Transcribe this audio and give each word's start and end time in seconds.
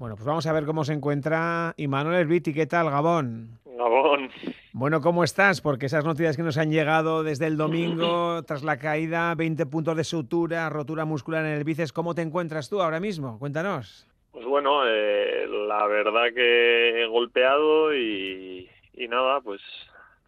Bueno, 0.00 0.16
pues 0.16 0.24
vamos 0.26 0.46
a 0.46 0.52
ver 0.54 0.64
cómo 0.64 0.82
se 0.82 0.94
encuentra 0.94 1.74
Imanuel 1.76 2.20
Herbiti. 2.20 2.54
¿Qué 2.54 2.66
tal, 2.66 2.88
Gabón? 2.88 3.58
Gabón. 3.66 4.30
Bueno, 4.72 5.02
¿cómo 5.02 5.24
estás? 5.24 5.60
Porque 5.60 5.84
esas 5.84 6.06
noticias 6.06 6.38
que 6.38 6.42
nos 6.42 6.56
han 6.56 6.70
llegado 6.70 7.22
desde 7.22 7.46
el 7.46 7.58
domingo, 7.58 8.42
tras 8.46 8.62
la 8.62 8.78
caída, 8.78 9.34
20 9.34 9.66
puntos 9.66 9.94
de 9.98 10.04
sutura, 10.04 10.70
rotura 10.70 11.04
muscular 11.04 11.44
en 11.44 11.52
el 11.52 11.64
bíceps, 11.64 11.92
¿cómo 11.92 12.14
te 12.14 12.22
encuentras 12.22 12.70
tú 12.70 12.80
ahora 12.80 12.98
mismo? 12.98 13.38
Cuéntanos. 13.38 14.08
Pues 14.32 14.46
bueno, 14.46 14.86
eh, 14.86 15.46
la 15.68 15.86
verdad 15.86 16.32
que 16.34 17.02
he 17.02 17.06
golpeado 17.06 17.94
y, 17.94 18.70
y 18.94 19.06
nada, 19.06 19.42
pues 19.42 19.60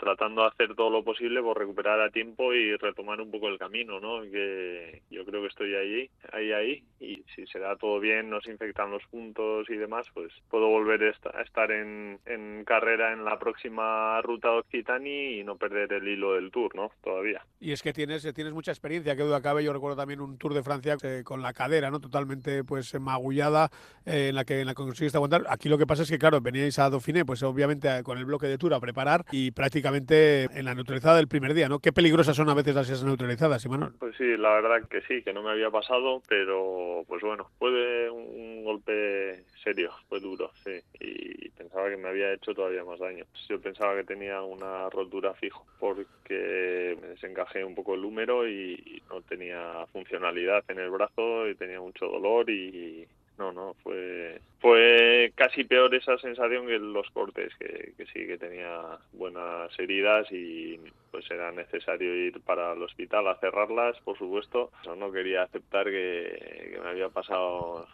tratando 0.02 0.42
de 0.42 0.48
hacer 0.48 0.74
todo 0.74 0.90
lo 0.90 1.04
posible 1.04 1.40
por 1.40 1.56
recuperar 1.56 2.00
a 2.00 2.10
tiempo 2.10 2.52
y 2.52 2.74
retomar 2.76 3.20
un 3.20 3.30
poco 3.30 3.46
el 3.46 3.56
camino, 3.56 4.00
¿no? 4.00 4.22
Que 4.22 5.00
yo 5.10 5.24
creo 5.24 5.42
que 5.42 5.46
estoy 5.46 5.76
ahí, 5.76 6.10
ahí, 6.32 6.50
ahí, 6.50 6.82
y 6.98 7.22
si 7.36 7.46
se 7.46 7.60
da 7.60 7.76
todo 7.76 8.00
bien, 8.00 8.28
no 8.28 8.40
se 8.40 8.50
infectan 8.50 8.90
los 8.90 9.04
puntos 9.06 9.70
y 9.70 9.76
demás, 9.76 10.04
pues 10.12 10.32
puedo 10.50 10.66
volver 10.66 11.14
a 11.32 11.42
estar 11.42 11.70
en, 11.70 12.18
en 12.26 12.64
carrera 12.64 13.12
en 13.12 13.24
la 13.24 13.38
próxima 13.38 14.20
ruta 14.22 14.50
de 14.50 14.58
Occitani 14.58 15.38
y 15.38 15.44
no 15.44 15.57
perder 15.57 15.93
el 15.93 16.08
hilo 16.08 16.34
del 16.34 16.50
Tour, 16.50 16.74
¿no? 16.74 16.90
Todavía. 17.04 17.46
Y 17.60 17.71
es 17.71 17.80
que 17.80 17.93
tienes, 17.93 18.26
tienes 18.34 18.52
mucha 18.52 18.72
experiencia, 18.72 19.14
que 19.14 19.22
duda 19.22 19.40
cabe, 19.40 19.62
yo 19.62 19.72
recuerdo 19.72 19.96
también 19.96 20.21
un 20.21 20.36
Tour 20.36 20.52
de 20.52 20.64
Francia 20.64 20.96
eh, 21.04 21.22
con 21.24 21.43
la 21.43 21.52
cadera, 21.52 21.93
¿no? 21.93 22.00
Totalmente, 22.00 22.64
pues, 22.64 22.93
magullada, 22.98 23.71
eh, 24.04 24.30
en 24.30 24.34
la 24.34 24.44
que 24.44 24.62
en 24.62 24.66
la 24.66 24.72
que 24.72 24.82
conseguiste 24.82 25.16
aguantar. 25.16 25.44
Aquí 25.48 25.68
lo 25.68 25.79
que 25.79 25.86
pasa 25.86 26.02
es 26.02 26.10
que, 26.10 26.18
claro, 26.18 26.40
veníais 26.40 26.76
a 26.80 26.90
Dauphiné, 26.90 27.24
pues 27.24 27.44
obviamente 27.44 28.02
con 28.02 28.18
el 28.18 28.24
bloque 28.24 28.48
de 28.48 28.58
Tour 28.58 28.74
a 28.74 28.80
preparar 28.80 29.24
y 29.30 29.52
prácticamente 29.52 29.91
en 29.96 30.64
la 30.64 30.74
neutralizada 30.74 31.16
del 31.16 31.28
primer 31.28 31.54
día, 31.54 31.68
¿no? 31.68 31.78
Qué 31.78 31.92
peligrosas 31.92 32.36
son 32.36 32.48
a 32.48 32.55
veces 32.55 32.74
las 32.74 32.88
esas 32.88 33.05
neutralizadas, 33.05 33.66
Manuel. 33.66 33.92
Pues 33.98 34.16
sí, 34.16 34.36
la 34.36 34.50
verdad 34.60 34.88
que 34.88 35.00
sí, 35.02 35.22
que 35.22 35.32
no 35.32 35.42
me 35.42 35.50
había 35.50 35.70
pasado, 35.70 36.22
pero 36.28 37.05
pues 37.06 37.22
bueno, 37.22 37.48
fue 37.58 38.10
un 38.10 38.64
golpe 38.64 39.44
serio, 39.62 39.91
fue 40.08 40.20
duro, 40.20 40.50
sí, 40.64 40.80
y 41.00 41.48
pensaba 41.50 41.88
que 41.91 41.96
me 41.96 42.08
había 42.08 42.32
hecho 42.32 42.55
todavía 42.55 42.84
más 42.84 42.98
daño. 42.98 43.24
Yo 43.48 43.60
pensaba 43.60 43.96
que 43.96 44.04
tenía 44.04 44.42
una 44.42 44.90
rotura 44.90 45.34
fijo 45.34 45.66
porque 45.78 46.96
me 47.00 47.08
desencajé 47.08 47.64
un 47.64 47.74
poco 47.74 47.94
el 47.94 48.04
húmero 48.04 48.48
y 48.48 49.02
no 49.08 49.20
tenía 49.22 49.86
funcionalidad 49.92 50.64
en 50.68 50.78
el 50.78 50.90
brazo 50.90 51.48
y 51.48 51.54
tenía 51.54 51.80
mucho 51.80 52.06
dolor 52.06 52.48
y 52.50 53.06
no, 53.38 53.52
no, 53.52 53.75
fue 53.83 54.41
fue 54.62 55.33
casi 55.34 55.64
peor 55.64 55.92
esa 55.92 56.16
sensación 56.19 56.69
que 56.69 56.78
los 56.78 57.11
cortes, 57.11 57.52
que, 57.56 57.94
sí 58.12 58.27
que 58.27 58.39
tenía 58.39 58.80
buenas 59.12 59.77
heridas 59.77 60.30
y 60.30 60.78
pues 61.11 61.28
era 61.33 61.50
necesario 61.50 62.14
ir 62.14 62.41
para 62.42 62.72
el 62.72 62.83
hospital 62.83 63.27
a 63.27 63.34
cerrarlas, 63.39 63.98
por 64.05 64.16
supuesto. 64.16 64.70
No 64.97 65.11
quería 65.11 65.42
aceptar 65.42 65.86
que 65.86 66.78
me 66.80 66.91
había 66.91 67.08
pasado 67.08 67.89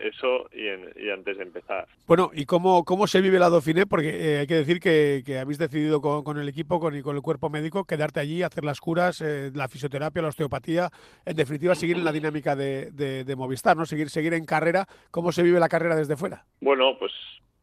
eso 0.00 0.48
y, 0.52 1.10
antes 1.10 1.36
de 1.36 1.42
empezar. 1.42 1.86
Bueno, 2.06 2.30
¿y 2.32 2.46
cómo, 2.46 2.84
cómo 2.84 3.06
se 3.06 3.20
vive 3.20 3.38
la 3.38 3.50
Dauphiné? 3.50 3.86
Porque 3.86 4.08
eh, 4.08 4.38
hay 4.38 4.46
que 4.46 4.54
decir 4.54 4.80
que, 4.80 5.38
habéis 5.40 5.58
decidido 5.58 6.00
con, 6.00 6.38
el 6.38 6.48
equipo 6.48 6.80
con, 6.80 6.96
y 6.96 7.02
con 7.02 7.16
el 7.16 7.22
cuerpo 7.22 7.50
médico 7.50 7.84
quedarte 7.84 8.20
allí, 8.20 8.42
hacer 8.42 8.64
las 8.64 8.80
curas, 8.80 9.20
eh, 9.20 9.50
la 9.54 9.68
fisioterapia, 9.68 10.22
la 10.22 10.28
osteopatía, 10.28 10.90
en 11.24 11.36
definitiva 11.36 11.74
seguir 11.74 11.96
en 11.96 12.04
la 12.04 12.12
dinámica 12.12 12.56
de, 12.56 12.90
de, 12.92 13.36
Movistar, 13.36 13.76
¿no? 13.76 13.86
Seguir, 13.86 14.10
seguir 14.10 14.34
en 14.34 14.44
carrera. 14.44 14.86
¿Cómo 15.10 15.32
se 15.32 15.42
vive 15.42 15.60
la 15.60 15.68
carrera 15.68 15.96
desde 15.96 16.16
fuera? 16.16 16.44
Bueno, 16.60 16.96
pues 16.98 17.12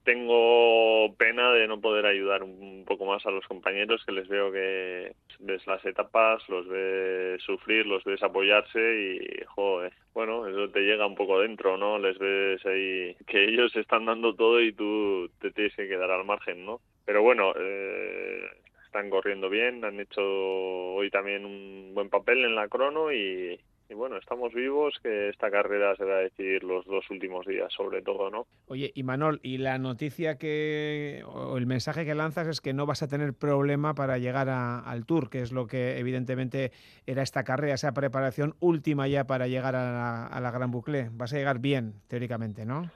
tengo 0.07 1.13
pena 1.17 1.51
de 1.51 1.67
no 1.67 1.81
poder 1.81 2.05
ayudar 2.05 2.41
un 2.41 2.85
poco 2.87 3.03
más 3.05 3.25
a 3.25 3.29
los 3.29 3.45
compañeros 3.45 4.01
que 4.05 4.13
les 4.13 4.29
veo 4.29 4.53
que 4.53 5.11
ves 5.39 5.67
las 5.67 5.83
etapas, 5.83 6.47
los 6.47 6.65
ves 6.65 7.43
sufrir, 7.43 7.85
los 7.85 8.05
ves 8.05 8.23
apoyarse 8.23 8.79
y, 8.79 9.43
joder, 9.47 9.91
bueno, 10.13 10.47
eso 10.47 10.69
te 10.69 10.79
llega 10.79 11.05
un 11.05 11.15
poco 11.15 11.41
dentro, 11.41 11.75
¿no? 11.75 11.99
Les 11.99 12.17
ves 12.19 12.65
ahí 12.65 13.17
que 13.27 13.49
ellos 13.49 13.75
están 13.75 14.05
dando 14.05 14.33
todo 14.33 14.61
y 14.61 14.71
tú 14.71 15.29
te 15.41 15.51
tienes 15.51 15.75
que 15.75 15.89
quedar 15.89 16.09
al 16.09 16.23
margen, 16.23 16.65
¿no? 16.65 16.79
Pero 17.03 17.21
bueno, 17.21 17.51
eh, 17.59 18.45
están 18.85 19.09
corriendo 19.09 19.49
bien, 19.49 19.83
han 19.83 19.99
hecho 19.99 20.21
hoy 20.23 21.09
también 21.09 21.43
un 21.43 21.91
buen 21.93 22.09
papel 22.09 22.45
en 22.45 22.55
la 22.55 22.69
crono 22.69 23.11
y, 23.11 23.59
y 23.89 23.93
bueno, 23.93 24.17
estamos 24.17 24.53
vivos, 24.53 24.99
que 25.01 25.29
esta 25.29 25.49
carrera 25.49 25.95
se 25.95 26.03
va 26.03 26.15
a 26.15 26.21
decidir 26.21 26.63
los 26.63 26.85
dos 26.85 27.09
últimos 27.09 27.45
días, 27.45 27.71
sobre 27.71 28.01
todo, 28.01 28.29
¿no? 28.29 28.45
Oye, 28.67 28.91
y 28.93 29.03
Manol, 29.03 29.39
y 29.43 29.59
la 29.59 29.77
noticia 29.77 30.37
que, 30.37 31.23
o 31.25 31.57
el 31.57 31.65
mensaje 31.67 32.05
que 32.05 32.13
lanzas 32.13 32.47
es 32.47 32.59
que 32.59 32.73
no 32.73 32.85
vas 32.85 33.01
a 33.01 33.07
tener 33.07 33.33
problema 33.33 33.93
para 33.95 34.17
llegar 34.17 34.49
al 34.49 35.05
Tour, 35.05 35.29
que 35.29 35.41
es 35.41 35.53
lo 35.53 35.67
que 35.67 35.99
evidentemente 35.99 36.71
era 37.05 37.21
esta 37.21 37.45
carrera, 37.45 37.75
esa 37.75 37.93
preparación 37.93 38.55
última 38.59 39.07
ya 39.07 39.25
para 39.25 39.47
llegar 39.47 39.75
a 39.75 40.39
la, 40.39 40.51
Gran 40.51 40.71
Boucle. 40.71 41.09
Vas 41.11 41.33
a 41.33 41.37
llegar 41.37 41.59
bien, 41.59 41.93
teóricamente, 42.09 42.65
¿no? 42.65 42.91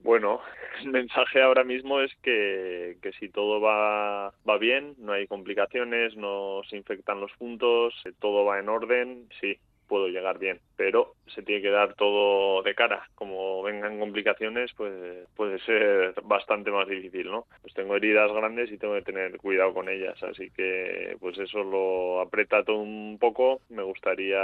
Bueno, 0.00 0.40
el 0.82 0.90
mensaje 0.90 1.42
ahora 1.42 1.64
mismo 1.64 2.00
es 2.00 2.14
que, 2.22 2.98
que 3.02 3.10
si 3.12 3.30
todo 3.30 3.60
va, 3.60 4.32
va 4.48 4.58
bien, 4.58 4.94
no 4.98 5.12
hay 5.12 5.26
complicaciones, 5.26 6.16
no 6.16 6.60
se 6.68 6.76
infectan 6.76 7.20
los 7.20 7.32
puntos, 7.32 7.94
todo 8.20 8.44
va 8.44 8.60
en 8.60 8.68
orden, 8.68 9.28
sí, 9.40 9.58
puedo 9.86 10.08
llegar 10.08 10.38
bien, 10.38 10.60
pero 10.76 11.14
se 11.26 11.42
tiene 11.42 11.62
que 11.62 11.70
dar 11.70 11.94
todo 11.94 12.62
de 12.62 12.74
cara. 12.74 13.08
Como 13.14 13.62
vengan 13.62 13.98
complicaciones, 13.98 14.72
pues 14.76 14.92
puede 15.34 15.58
ser 15.60 16.14
bastante 16.24 16.70
más 16.70 16.88
difícil, 16.88 17.30
¿no? 17.30 17.46
Pues 17.62 17.74
tengo 17.74 17.96
heridas 17.96 18.32
grandes 18.32 18.70
y 18.70 18.78
tengo 18.78 18.94
que 18.94 19.02
tener 19.02 19.36
cuidado 19.38 19.74
con 19.74 19.88
ellas, 19.88 20.20
así 20.22 20.50
que 20.50 21.16
pues 21.20 21.38
eso 21.38 21.62
lo 21.62 22.20
aprieta 22.20 22.64
todo 22.64 22.78
un 22.78 23.18
poco. 23.18 23.60
Me 23.68 23.82
gustaría 23.82 24.38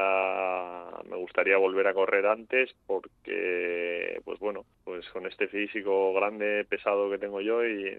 me 1.09 1.17
gustaría 1.17 1.57
volver 1.57 1.87
a 1.87 1.95
correr 1.95 2.27
antes 2.27 2.75
porque 2.87 4.21
pues 4.25 4.39
bueno, 4.39 4.65
pues 4.85 5.09
con 5.11 5.27
este 5.27 5.49
físico 5.49 6.13
grande, 6.15 6.65
pesado 6.69 7.11
que 7.11 7.19
tengo 7.19 7.41
yo 7.41 7.65
y 7.67 7.97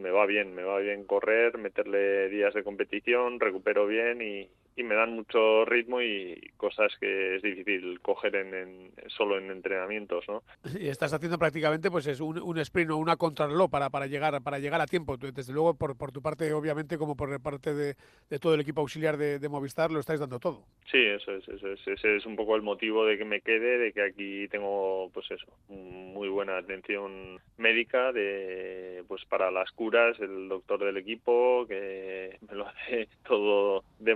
me 0.00 0.10
va 0.10 0.26
bien, 0.26 0.54
me 0.54 0.62
va 0.62 0.78
bien 0.78 1.04
correr, 1.04 1.58
meterle 1.58 2.28
días 2.28 2.54
de 2.54 2.64
competición, 2.64 3.40
recupero 3.40 3.86
bien 3.86 4.22
y, 4.22 4.48
y 4.76 4.82
me 4.82 4.94
dan 4.94 5.14
mucho 5.14 5.64
ritmo 5.64 6.00
y 6.00 6.50
cosas 6.56 6.92
que 7.00 7.36
es 7.36 7.42
difícil 7.42 8.00
coger 8.00 8.36
en, 8.36 8.92
solo 9.08 9.38
en 9.38 9.50
entrenamientos, 9.50 10.24
¿no? 10.28 10.42
Y 10.78 10.88
estás 10.88 11.12
haciendo 11.12 11.38
prácticamente 11.38 11.90
pues 11.90 12.06
es 12.06 12.20
un, 12.20 12.40
un 12.40 12.58
sprint 12.58 12.90
o 12.90 12.96
una 12.96 13.16
contrarreloj 13.16 13.70
para, 13.70 13.90
para 13.90 14.06
llegar 14.06 14.40
para 14.42 14.58
llegar 14.58 14.80
a 14.80 14.86
tiempo. 14.86 15.16
Desde 15.16 15.52
luego 15.52 15.74
por, 15.74 15.96
por 15.96 16.12
tu 16.12 16.22
parte, 16.22 16.52
obviamente, 16.52 16.98
como 16.98 17.16
por 17.16 17.40
parte 17.40 17.74
de, 17.74 17.96
de 18.28 18.38
todo 18.38 18.54
el 18.54 18.60
equipo 18.60 18.80
auxiliar 18.80 19.16
de, 19.16 19.48
Movistar, 19.50 19.90
lo 19.90 19.98
estáis 19.98 20.20
dando 20.20 20.38
todo. 20.38 20.64
Sí, 20.90 20.98
eso 20.98 21.32
es, 21.32 21.46
eso 21.48 21.72
es, 21.72 21.88
ese 21.88 22.16
es 22.16 22.26
un 22.26 22.36
poco 22.36 22.54
el 22.54 22.62
motivo 22.62 23.04
de 23.04 23.18
que 23.18 23.24
me 23.24 23.40
quede, 23.40 23.78
de 23.78 23.92
que 23.92 24.02
aquí 24.02 24.48
tengo 24.48 25.10
pues 25.12 25.28
eso, 25.30 25.46
muy 25.68 26.28
buena 26.28 26.58
atención 26.58 27.40
médica 27.58 28.12
de 28.12 29.02
pues 29.08 29.24
para 29.24 29.50
las 29.50 29.70
curas, 29.72 30.18
el 30.20 30.48
doctor 30.48 30.84
del 30.84 30.96
equipo 30.96 31.66
que 31.66 32.38
me 32.48 32.54
lo 32.54 32.68
hace 32.68 33.08
todo 33.26 33.49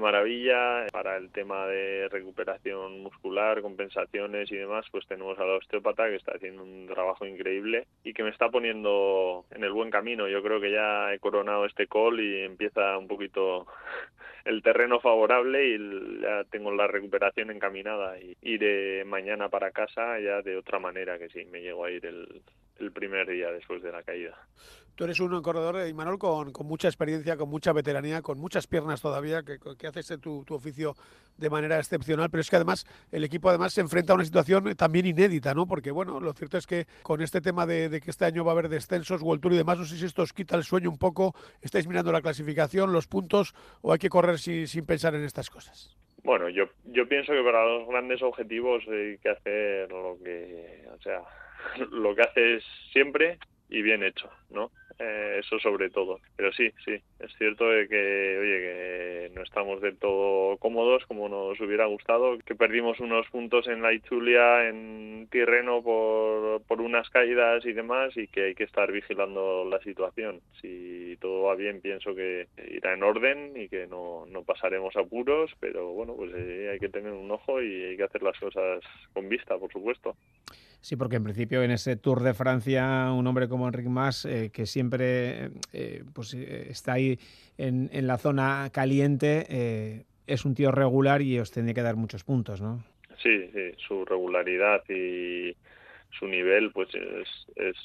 maravilla 0.05 0.87
para 0.93 1.17
el 1.17 1.31
tema 1.31 1.67
de 1.67 2.09
recuperación 2.11 3.01
muscular, 3.03 3.63
compensaciones 3.63 4.53
y 4.53 4.57
demás, 4.57 4.85
pues 4.93 5.07
tenemos 5.07 5.39
a 5.39 5.47
la 5.47 5.55
osteópata 5.55 6.11
que 6.11 6.17
está 6.17 6.33
haciendo 6.33 6.63
un 6.63 6.87
trabajo 6.87 7.25
increíble 7.25 7.87
y 8.05 8.13
que 8.13 8.23
me 8.23 8.29
está 8.29 8.51
poniendo 8.51 9.47
en 9.51 9.65
el 9.65 9.73
buen 9.73 9.91
camino. 9.91 10.29
Yo 10.29 10.43
creo 10.43 10.61
que 10.61 10.71
ya 10.71 11.15
he 11.15 11.19
coronado 11.19 11.65
este 11.65 11.87
call 11.87 12.21
y 12.21 12.43
empieza 12.43 12.99
un 12.99 13.09
poquito 13.09 13.67
el 14.45 14.63
terreno 14.63 15.01
favorable 15.01 15.69
y 15.69 16.21
ya 16.21 16.45
tengo 16.51 16.71
la 16.71 16.87
recuperación 16.87 17.51
encaminada 17.51 18.19
y 18.21 18.37
iré 18.43 19.07
mañana 19.07 19.49
para 19.49 19.71
casa 19.71 20.21
ya 20.21 20.43
de 20.43 20.59
otra 20.59 20.79
manera 20.79 21.19
que 21.19 21.31
sí, 21.31 21.47
me 21.47 21.63
llego 21.63 21.83
a 21.83 21.91
ir 21.91 22.05
el, 22.05 22.43
el 22.79 22.93
primer 22.93 23.29
día 23.29 23.51
después 23.51 23.83
de 23.83 23.93
la 23.93 24.03
caída. 24.03 24.37
Tú 24.95 25.05
eres 25.05 25.19
un 25.19 25.43
corredor, 25.43 25.77
eh, 25.81 25.89
Imanol, 25.89 26.19
con, 26.19 26.53
con 26.53 26.69
mucha 26.69 26.87
experiencia, 26.87 27.37
con 27.37 27.49
mucha 27.49 27.73
veteranía, 27.73 28.23
con 28.23 28.39
muchas 28.39 28.69
piernas 28.69 29.03
todavía, 29.03 29.43
que, 29.43 29.59
que 29.77 29.87
haces 29.89 30.21
tu, 30.21 30.45
tu, 30.45 30.55
oficio 30.55 30.95
de 31.37 31.51
manera 31.51 31.79
excepcional, 31.79 32.31
pero 32.31 32.43
es 32.43 32.49
que 32.49 32.55
además 32.55 32.87
el 33.11 33.25
equipo 33.25 33.49
además 33.49 33.75
se 33.75 33.81
enfrenta 33.81 34.13
a 34.13 34.17
una 34.17 34.25
situación 34.25 34.77
también 34.77 35.07
inédita, 35.07 35.53
¿no? 35.53 35.67
Porque 35.67 35.91
bueno, 35.91 36.21
lo 36.21 36.33
cierto 36.33 36.59
es 36.59 36.67
que 36.69 36.87
con 37.03 37.21
este 37.23 37.41
tema 37.41 37.67
de, 37.67 37.89
de 37.89 38.01
que 38.01 38.11
este 38.11 38.25
año 38.25 38.45
va 38.45 38.53
a 38.53 38.55
haber 38.55 38.69
descensos, 38.69 39.21
World 39.21 39.43
Tour 39.43 39.55
y 39.55 39.57
demás, 39.57 39.79
no 39.79 39.85
sé 39.85 39.97
si 39.97 40.05
esto 40.05 40.23
os 40.23 40.33
quita 40.33 40.55
el 40.55 40.63
sueño 40.63 40.91
un 40.91 40.99
poco, 40.99 41.35
estáis 41.61 41.89
mirando 41.89 42.13
la 42.13 42.23
clasificación, 42.23 42.93
los 42.93 43.09
puntos, 43.09 43.53
o 43.83 43.93
hay 43.93 43.99
que 43.99 44.09
correr 44.09 44.39
sin, 44.39 44.69
sin 44.69 44.87
pensar 44.87 45.17
en 45.17 45.25
estas 45.25 45.51
cosas. 45.51 45.97
Bueno, 46.23 46.49
yo, 46.49 46.65
yo 46.85 47.07
pienso 47.09 47.33
que 47.33 47.43
para 47.43 47.67
los 47.67 47.89
grandes 47.89 48.23
objetivos 48.23 48.83
hay 48.89 49.19
que 49.19 49.29
hacer 49.29 49.91
lo 49.91 50.17
que, 50.23 50.89
o 50.97 51.03
sea, 51.03 51.21
lo 51.91 52.15
que 52.15 52.23
haces 52.23 52.65
siempre 52.93 53.39
y 53.69 53.83
bien 53.83 54.03
hecho, 54.03 54.31
¿no? 54.51 54.71
eh, 54.99 55.24
eso 55.39 55.59
sobre 55.59 55.91
todo. 55.91 56.21
Pero 56.37 56.53
sí, 56.53 56.71
sí, 56.85 56.93
es 57.21 57.33
cierto 57.39 57.69
de 57.69 57.89
que, 57.89 58.39
oye, 58.41 58.61
que 58.61 59.31
no 59.35 59.43
estamos 59.43 59.81
del 59.81 59.97
todo 59.97 60.57
cómodos 60.59 61.05
como 61.07 61.29
nos 61.29 61.61
hubiera 61.61 61.87
gustado, 61.87 62.39
que 62.39 62.55
perdimos 62.55 63.01
unos 63.01 63.29
puntos 63.29 63.67
en 63.69 63.83
la 63.83 63.93
Ichulia, 63.93 64.69
en 64.69 65.29
Tirreno 65.31 65.83
por, 65.83 66.63
por 66.63 66.81
unas 66.81 67.09
caídas 67.11 67.65
y 67.65 67.73
demás 67.73 68.17
y 68.17 68.29
que 68.29 68.45
hay 68.47 68.55
que 68.55 68.65
estar 68.65 68.91
vigilando 68.93 69.65
la 69.65 69.81
situación. 69.81 70.41
Si 70.61 71.17
todo 71.21 71.45
va 71.45 71.55
bien, 71.55 71.81
pienso 71.81 72.15
que 72.15 72.49
irá 72.71 72.95
en 72.95 73.03
orden 73.03 73.53
y 73.57 73.69
que 73.69 73.87
no, 73.87 74.27
no 74.27 74.43
pasaremos 74.43 74.95
apuros, 74.97 75.51
pero 75.61 75.93
bueno, 75.93 76.15
pues 76.15 76.33
eh, 76.35 76.71
hay 76.73 76.79
que 76.79 76.89
tener 76.89 77.13
un 77.13 77.31
ojo 77.31 77.63
y 77.63 77.85
hay 77.85 77.97
que 77.97 78.05
hacer 78.05 78.23
las 78.23 78.39
cosas 78.39 78.83
con 79.13 79.29
vista, 79.29 79.57
por 79.59 79.73
supuesto. 79.73 80.17
Sí, 80.85 80.97
porque 80.97 81.17
en 81.17 81.25
principio 81.25 81.63
en 81.63 81.71
ese 81.71 81.97
Tour 81.97 82.23
de 82.23 82.35
Francia 82.35 83.11
un 83.11 83.27
hombre 83.27 83.49
como 83.49 83.67
Enric 83.67 83.87
Mas, 83.87 84.27
eh, 84.27 84.51
que 84.53 84.67
siempre 84.67 85.24
eh, 85.73 86.05
pues, 86.13 86.35
eh, 86.35 86.67
está 86.71 86.95
ahí 86.95 87.19
en, 87.59 87.91
en, 87.93 88.07
la 88.07 88.19
zona 88.19 88.71
caliente, 88.73 90.05
es 90.27 90.45
un 90.45 90.55
tío 90.55 90.71
regular 90.71 91.23
y 91.23 91.39
os 91.39 91.51
tiene 91.51 91.75
que 91.75 91.83
dar 91.83 91.97
muchos 91.97 92.25
puntos, 92.25 92.61
¿no? 92.61 92.83
Sí, 93.23 93.49
sí, 93.53 93.73
su 93.77 94.05
regularidad 94.05 94.83
y 94.89 95.57
su 96.19 96.27
nivel 96.27 96.71
pues 96.73 96.89
es, 96.95 97.29
es 97.57 97.77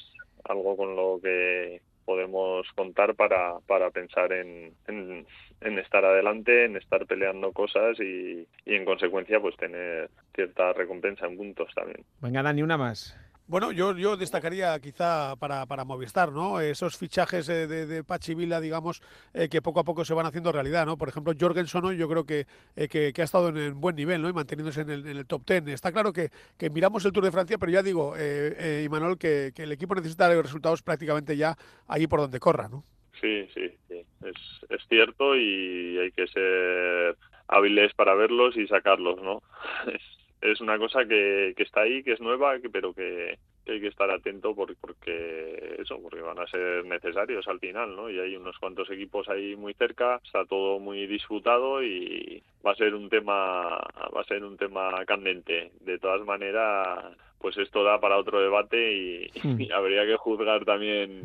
algo 0.44 0.76
con 0.76 0.96
lo 0.96 1.20
que 1.22 1.80
podemos 2.04 2.66
contar 2.74 3.14
para, 3.14 3.58
para 3.66 3.90
pensar 3.90 4.32
en, 4.32 4.72
en, 4.88 5.26
en, 5.60 5.78
estar 5.78 6.04
adelante, 6.04 6.64
en 6.64 6.76
estar 6.76 7.06
peleando 7.06 7.52
cosas 7.52 7.98
y, 8.00 8.46
y, 8.64 8.74
en 8.74 8.84
consecuencia 8.84 9.40
pues 9.40 9.56
tener 9.56 10.10
cierta 10.34 10.72
recompensa 10.72 11.26
en 11.26 11.36
puntos 11.36 11.72
también. 11.74 12.04
Venga, 12.20 12.42
Dani, 12.42 12.62
una 12.62 12.76
más. 12.76 13.16
Bueno, 13.50 13.72
yo, 13.72 13.96
yo 13.96 14.16
destacaría 14.16 14.78
quizá 14.78 15.34
para, 15.34 15.66
para 15.66 15.84
Movistar, 15.84 16.30
¿no? 16.30 16.60
Esos 16.60 16.96
fichajes 16.96 17.48
de, 17.48 17.66
de, 17.66 17.84
de 17.84 18.04
Pachi 18.04 18.36
Vila, 18.36 18.60
digamos, 18.60 19.02
eh, 19.34 19.48
que 19.48 19.60
poco 19.60 19.80
a 19.80 19.84
poco 19.84 20.04
se 20.04 20.14
van 20.14 20.24
haciendo 20.24 20.52
realidad, 20.52 20.86
¿no? 20.86 20.96
Por 20.96 21.08
ejemplo, 21.08 21.32
Jorgensen 21.36 21.98
yo 21.98 22.08
creo 22.08 22.24
que, 22.24 22.46
eh, 22.76 22.86
que, 22.86 23.12
que, 23.12 23.22
ha 23.22 23.24
estado 23.24 23.48
en, 23.48 23.56
en, 23.56 23.80
buen 23.80 23.96
nivel, 23.96 24.22
¿no? 24.22 24.28
Y 24.28 24.32
manteniéndose 24.32 24.82
en 24.82 24.90
el, 24.90 25.04
en 25.04 25.16
el 25.16 25.26
top 25.26 25.44
ten. 25.44 25.68
Está 25.68 25.90
claro 25.90 26.12
que, 26.12 26.28
que, 26.56 26.70
miramos 26.70 27.04
el 27.04 27.10
Tour 27.10 27.24
de 27.24 27.32
Francia, 27.32 27.58
pero 27.58 27.72
ya 27.72 27.82
digo, 27.82 28.14
eh, 28.16 28.54
eh, 28.56 28.82
Imanol, 28.84 29.18
que, 29.18 29.50
que 29.52 29.64
el 29.64 29.72
equipo 29.72 29.96
necesita 29.96 30.28
resultados 30.28 30.84
prácticamente 30.84 31.36
ya 31.36 31.56
ahí 31.88 32.06
por 32.06 32.20
donde 32.20 32.38
corra, 32.38 32.68
¿no? 32.68 32.84
Sí, 33.20 33.48
sí, 33.52 33.68
sí. 33.88 34.06
Es, 34.24 34.36
es 34.68 34.86
cierto 34.88 35.34
y 35.34 35.98
hay 35.98 36.12
que 36.12 36.28
ser 36.28 37.16
hábiles 37.48 37.92
para 37.94 38.14
verlos 38.14 38.56
y 38.56 38.68
sacarlos, 38.68 39.20
¿no? 39.20 39.42
es 40.40 40.60
una 40.60 40.78
cosa 40.78 41.04
que, 41.04 41.52
que 41.56 41.62
está 41.62 41.82
ahí, 41.82 42.02
que 42.02 42.12
es 42.12 42.20
nueva, 42.20 42.58
que, 42.60 42.70
pero 42.70 42.92
que, 42.94 43.38
que, 43.64 43.72
hay 43.72 43.80
que 43.80 43.88
estar 43.88 44.10
atento 44.10 44.54
por, 44.54 44.74
porque 44.76 45.76
eso, 45.78 46.00
porque 46.00 46.20
van 46.20 46.38
a 46.38 46.46
ser 46.46 46.84
necesarios 46.86 47.46
al 47.48 47.60
final, 47.60 47.94
¿no? 47.94 48.08
Y 48.08 48.18
hay 48.18 48.36
unos 48.36 48.58
cuantos 48.58 48.90
equipos 48.90 49.28
ahí 49.28 49.54
muy 49.56 49.74
cerca, 49.74 50.20
está 50.24 50.44
todo 50.46 50.78
muy 50.78 51.06
disputado 51.06 51.82
y 51.82 52.42
va 52.64 52.72
a 52.72 52.76
ser 52.76 52.94
un 52.94 53.08
tema, 53.08 53.68
va 53.70 54.20
a 54.20 54.26
ser 54.28 54.44
un 54.44 54.56
tema 54.56 55.04
candente. 55.06 55.72
De 55.80 55.98
todas 55.98 56.24
maneras, 56.24 57.16
pues 57.38 57.56
esto 57.58 57.84
da 57.84 58.00
para 58.00 58.18
otro 58.18 58.40
debate 58.40 58.92
y, 58.92 59.30
mm. 59.42 59.60
y 59.60 59.72
habría 59.72 60.06
que 60.06 60.16
juzgar 60.16 60.64
también 60.64 61.22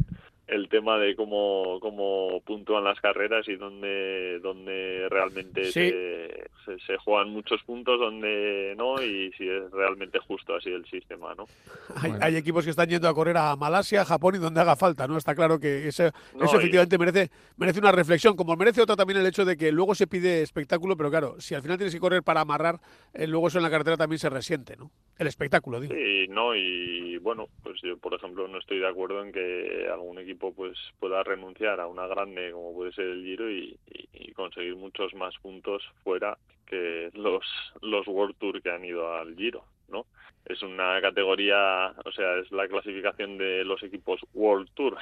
el 0.47 0.69
tema 0.69 0.99
de 0.99 1.15
cómo, 1.15 1.79
cómo 1.79 2.41
puntúan 2.45 2.83
las 2.83 2.99
carreras 2.99 3.47
y 3.47 3.55
dónde, 3.55 4.39
dónde 4.39 5.07
realmente 5.09 5.65
sí. 5.65 5.89
se, 5.89 6.47
se, 6.65 6.79
se, 6.79 6.97
juegan 6.97 7.29
muchos 7.29 7.61
puntos, 7.63 7.99
dónde 7.99 8.73
no, 8.77 9.01
y 9.01 9.31
si 9.33 9.47
es 9.47 9.71
realmente 9.71 10.19
justo 10.19 10.55
así 10.55 10.69
el 10.69 10.85
sistema, 10.85 11.33
¿no? 11.35 11.45
Hay, 11.95 12.11
bueno. 12.11 12.25
hay 12.25 12.35
equipos 12.35 12.63
que 12.63 12.71
están 12.71 12.89
yendo 12.89 13.07
a 13.07 13.13
correr 13.13 13.37
a 13.37 13.55
Malasia, 13.55 14.05
Japón 14.05 14.35
y 14.35 14.37
donde 14.39 14.61
haga 14.61 14.75
falta, 14.75 15.07
¿no? 15.07 15.17
Está 15.17 15.35
claro 15.35 15.59
que 15.59 15.87
eso, 15.87 16.03
no, 16.35 16.45
eso 16.45 16.57
efectivamente 16.57 16.95
y... 16.95 16.99
merece, 16.99 17.31
merece 17.57 17.79
una 17.79 17.91
reflexión, 17.91 18.35
como 18.35 18.55
merece 18.55 18.81
otra 18.81 18.95
también 18.95 19.19
el 19.19 19.27
hecho 19.27 19.45
de 19.45 19.57
que 19.57 19.71
luego 19.71 19.95
se 19.95 20.07
pide 20.07 20.41
espectáculo, 20.41 20.97
pero 20.97 21.09
claro, 21.09 21.35
si 21.39 21.55
al 21.55 21.61
final 21.61 21.77
tienes 21.77 21.93
que 21.93 21.99
correr 21.99 22.23
para 22.23 22.41
amarrar, 22.41 22.79
eh, 23.13 23.27
luego 23.27 23.47
eso 23.47 23.59
en 23.59 23.63
la 23.63 23.69
carretera 23.69 23.97
también 23.97 24.19
se 24.19 24.29
resiente, 24.29 24.75
¿no? 24.77 24.91
El 25.17 25.27
espectáculo, 25.27 25.79
digo. 25.79 25.93
Sí, 25.93 26.27
no, 26.29 26.55
y 26.55 27.17
bueno, 27.17 27.47
pues 27.63 27.81
yo, 27.81 27.97
por 27.97 28.13
ejemplo, 28.13 28.47
no 28.47 28.57
estoy 28.59 28.79
de 28.79 28.87
acuerdo 28.87 29.23
en 29.23 29.31
que 29.31 29.87
algún 29.91 30.19
equipo 30.19 30.53
pues 30.53 30.77
pueda 30.99 31.23
renunciar 31.23 31.79
a 31.79 31.87
una 31.87 32.07
grande 32.07 32.51
como 32.51 32.73
puede 32.73 32.91
ser 32.91 33.05
el 33.05 33.23
Giro 33.23 33.49
y, 33.49 33.77
y, 33.87 34.09
y, 34.13 34.31
conseguir 34.33 34.75
muchos 34.75 35.13
más 35.15 35.33
puntos 35.41 35.83
fuera 36.03 36.37
que 36.65 37.09
los 37.13 37.43
los 37.81 38.07
World 38.07 38.35
Tour 38.37 38.61
que 38.61 38.71
han 38.71 38.85
ido 38.85 39.13
al 39.13 39.35
Giro, 39.35 39.63
¿no? 39.89 40.05
Es 40.45 40.61
una 40.61 41.01
categoría, 41.01 41.91
o 42.05 42.11
sea, 42.11 42.37
es 42.37 42.51
la 42.51 42.67
clasificación 42.67 43.37
de 43.39 43.65
los 43.65 43.81
equipos 43.81 44.21
World 44.35 44.69
Tour. 44.75 44.95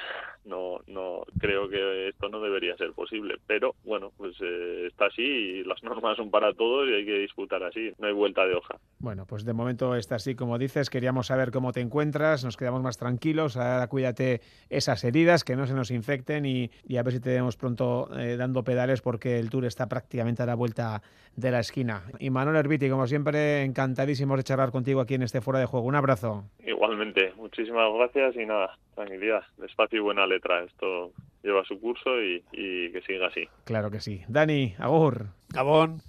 No, 0.46 0.80
no 0.86 1.24
creo 1.38 1.68
que 1.68 2.08
esto 2.08 2.30
no 2.30 2.40
debería 2.40 2.76
ser 2.78 2.92
posible, 2.92 3.36
pero 3.46 3.74
bueno, 3.84 4.10
pues 4.16 4.34
eh, 4.40 4.86
está 4.86 5.06
así 5.06 5.22
y 5.22 5.64
las 5.64 5.82
normas 5.82 6.16
son 6.16 6.30
para 6.30 6.54
todos 6.54 6.88
y 6.88 6.94
hay 6.94 7.04
que 7.04 7.18
disputar 7.18 7.62
así. 7.62 7.92
No 7.98 8.06
hay 8.06 8.14
vuelta 8.14 8.46
de 8.46 8.54
hoja. 8.54 8.78
Bueno, 9.04 9.26
pues 9.26 9.44
de 9.44 9.52
momento 9.52 9.96
está 9.96 10.14
así 10.14 10.34
como 10.34 10.56
dices. 10.56 10.88
Queríamos 10.88 11.26
saber 11.26 11.50
cómo 11.50 11.72
te 11.72 11.82
encuentras, 11.82 12.42
nos 12.42 12.56
quedamos 12.56 12.80
más 12.80 12.96
tranquilos. 12.96 13.58
Ahora 13.58 13.86
cuídate 13.86 14.40
esas 14.70 15.04
heridas, 15.04 15.44
que 15.44 15.56
no 15.56 15.66
se 15.66 15.74
nos 15.74 15.90
infecten 15.90 16.46
y, 16.46 16.70
y 16.88 16.96
a 16.96 17.02
ver 17.02 17.12
si 17.12 17.20
te 17.20 17.28
vemos 17.28 17.58
pronto 17.58 18.08
eh, 18.18 18.38
dando 18.38 18.64
pedales 18.64 19.02
porque 19.02 19.38
el 19.38 19.50
Tour 19.50 19.66
está 19.66 19.90
prácticamente 19.90 20.42
a 20.42 20.46
la 20.46 20.54
vuelta 20.54 21.02
de 21.36 21.50
la 21.50 21.60
esquina. 21.60 22.04
Y 22.18 22.30
Manuel 22.30 22.56
Herbiti, 22.56 22.88
como 22.88 23.06
siempre, 23.06 23.62
encantadísimos 23.62 24.38
de 24.38 24.44
charlar 24.44 24.70
contigo 24.70 25.02
aquí 25.02 25.12
en 25.12 25.22
este 25.22 25.42
Fuera 25.42 25.60
de 25.60 25.66
Juego. 25.66 25.86
Un 25.86 25.96
abrazo. 25.96 26.44
Igualmente, 26.66 27.34
muchísimas 27.36 27.92
gracias 27.92 28.36
y 28.36 28.46
nada, 28.46 28.78
tranquilidad, 28.94 29.42
despacio 29.58 29.98
y 29.98 30.02
buena 30.02 30.26
letra. 30.26 30.64
Esto 30.64 31.12
lleva 31.42 31.62
su 31.64 31.78
curso 31.78 32.22
y, 32.22 32.42
y 32.52 32.90
que 32.90 33.02
siga 33.06 33.26
así. 33.26 33.46
Claro 33.64 33.90
que 33.90 34.00
sí. 34.00 34.22
Dani, 34.28 34.74
Agur. 34.78 35.26
Gabón. 35.50 36.00